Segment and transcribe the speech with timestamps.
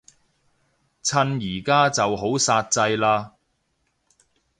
[1.03, 3.33] 趁而家就好煞掣嘞